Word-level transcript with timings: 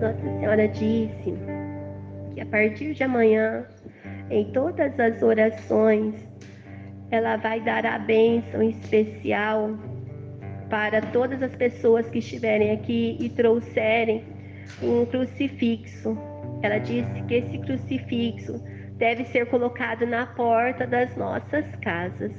Nossa 0.00 0.20
Senhora 0.38 0.68
disse 0.68 1.34
que 2.34 2.40
a 2.40 2.46
partir 2.46 2.94
de 2.94 3.02
amanhã, 3.02 3.66
em 4.30 4.44
todas 4.52 4.98
as 4.98 5.22
orações, 5.22 6.14
ela 7.10 7.36
vai 7.36 7.60
dar 7.60 7.86
a 7.86 7.98
bênção 7.98 8.62
especial 8.62 9.70
para 10.68 11.00
todas 11.00 11.42
as 11.42 11.54
pessoas 11.54 12.08
que 12.08 12.18
estiverem 12.18 12.72
aqui 12.72 13.16
e 13.20 13.28
trouxerem 13.28 14.24
um 14.82 15.06
crucifixo. 15.06 16.16
Ela 16.62 16.78
disse 16.78 17.22
que 17.28 17.34
esse 17.34 17.58
crucifixo 17.58 18.60
deve 18.96 19.24
ser 19.26 19.46
colocado 19.46 20.06
na 20.06 20.26
porta 20.26 20.86
das 20.86 21.14
nossas 21.16 21.64
casas. 21.76 22.32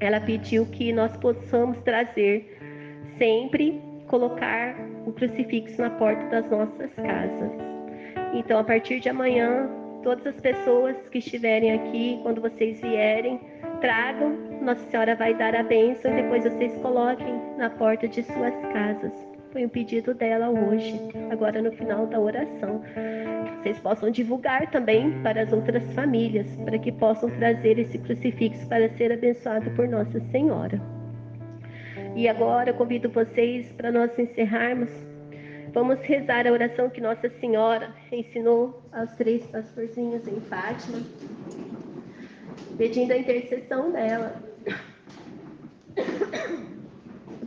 Ela 0.00 0.20
pediu 0.20 0.66
que 0.66 0.92
nós 0.92 1.16
possamos 1.16 1.78
trazer 1.82 2.58
sempre 3.18 3.80
colocar 4.06 4.74
o 5.06 5.12
crucifixo 5.12 5.80
na 5.80 5.90
porta 5.90 6.24
das 6.26 6.50
nossas 6.50 6.92
casas. 6.94 7.52
Então, 8.34 8.58
a 8.58 8.64
partir 8.64 9.00
de 9.00 9.08
amanhã, 9.08 9.68
todas 10.02 10.26
as 10.26 10.40
pessoas 10.40 10.96
que 11.10 11.18
estiverem 11.18 11.72
aqui, 11.72 12.20
quando 12.22 12.40
vocês 12.40 12.80
vierem, 12.80 13.40
tragam. 13.80 14.36
Nossa 14.62 14.84
Senhora 14.90 15.14
vai 15.14 15.34
dar 15.34 15.54
a 15.54 15.62
bênção 15.62 16.10
e 16.10 16.22
depois 16.22 16.44
vocês 16.44 16.74
coloquem 16.76 17.40
na 17.56 17.70
porta 17.70 18.08
de 18.08 18.22
suas 18.22 18.54
casas. 18.72 19.12
Foi 19.52 19.64
um 19.64 19.68
pedido 19.68 20.12
dela 20.12 20.50
hoje, 20.50 21.00
agora 21.30 21.62
no 21.62 21.72
final 21.72 22.06
da 22.06 22.20
oração. 22.20 22.82
Vocês 23.62 23.78
possam 23.78 24.10
divulgar 24.10 24.70
também 24.70 25.10
para 25.22 25.42
as 25.42 25.52
outras 25.52 25.82
famílias, 25.94 26.46
para 26.64 26.78
que 26.78 26.92
possam 26.92 27.30
trazer 27.30 27.78
esse 27.78 27.98
crucifixo 27.98 28.68
para 28.68 28.88
ser 28.90 29.12
abençoado 29.12 29.70
por 29.70 29.88
Nossa 29.88 30.20
Senhora. 30.30 30.80
E 32.16 32.26
agora 32.30 32.72
convido 32.72 33.10
vocês 33.10 33.70
para 33.72 33.92
nós 33.92 34.10
encerrarmos. 34.18 34.88
Vamos 35.74 36.00
rezar 36.00 36.46
a 36.46 36.50
oração 36.50 36.88
que 36.88 36.98
Nossa 36.98 37.28
Senhora 37.38 37.94
ensinou 38.10 38.82
aos 38.90 39.12
três 39.16 39.44
pastorzinhos 39.48 40.26
em 40.26 40.40
Fátima, 40.40 41.02
pedindo 42.78 43.12
a 43.12 43.18
intercessão 43.18 43.92
dela 43.92 44.34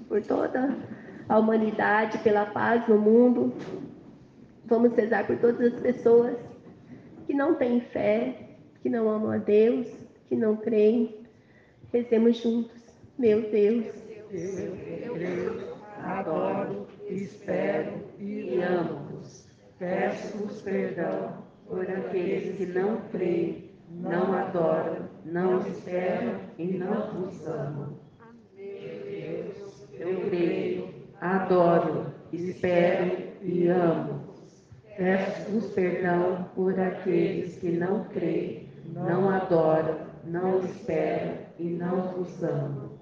por 0.07 0.21
toda 0.21 0.77
a 1.27 1.39
humanidade, 1.39 2.19
pela 2.19 2.45
paz 2.45 2.87
no 2.87 2.99
mundo. 2.99 3.51
Vamos 4.65 4.93
rezar 4.95 5.25
por 5.25 5.35
todas 5.37 5.73
as 5.73 5.81
pessoas 5.81 6.37
que 7.25 7.33
não 7.33 7.55
têm 7.55 7.81
fé, 7.81 8.35
que 8.83 8.89
não 8.89 9.09
amam 9.09 9.31
a 9.31 9.37
Deus, 9.37 9.87
que 10.27 10.35
não 10.35 10.55
creem. 10.55 11.25
Rezemos 11.91 12.37
juntos. 12.37 12.77
Meu 13.17 13.49
Deus, 13.49 14.08
eu 14.31 15.13
creio, 15.13 15.75
adoro, 16.03 16.87
espero 17.07 17.93
e 18.19 18.61
amo-vos. 18.61 19.47
Peço-vos 19.79 20.61
perdão 20.61 21.43
por 21.67 21.89
aqueles 21.89 22.55
que 22.55 22.65
não 22.67 23.01
creem, 23.11 23.71
não 23.89 24.33
adoram, 24.33 25.09
não 25.25 25.59
esperam 25.67 26.39
e 26.57 26.67
não 26.67 27.11
vos 27.11 27.47
amam. 27.47 27.97
Deus, 28.55 29.87
eu 29.93 30.21
creio, 30.29 30.89
adoro, 31.19 32.05
espero 32.31 33.17
e 33.41 33.67
amo-vos. 33.67 34.63
Peço-vos 34.95 35.71
perdão 35.73 36.49
por 36.55 36.79
aqueles 36.79 37.55
que 37.57 37.71
não 37.71 38.03
creem, 38.05 38.69
não 38.93 39.29
adoram, 39.29 39.97
não 40.25 40.59
esperam 40.59 41.37
e 41.57 41.63
não 41.69 42.01
vos 42.11 42.43
amam. 42.43 42.98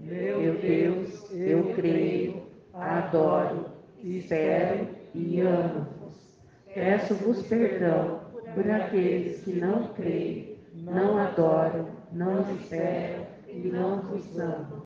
Meu 0.00 0.58
Deus, 0.58 1.30
eu 1.32 1.72
creio, 1.74 2.42
adoro, 2.72 3.66
espero 4.02 4.88
e 5.14 5.40
amo-vos. 5.40 6.36
Peço-vos 6.74 7.42
perdão 7.46 8.20
por 8.54 8.70
aqueles 8.70 9.42
que 9.42 9.52
não 9.52 9.88
creem, 9.94 10.58
não 10.74 11.18
adoram, 11.18 11.86
não 12.12 12.40
esperam 12.56 13.26
e 13.48 13.68
não 13.68 14.00
vos 14.02 14.38
amam. 14.38 14.82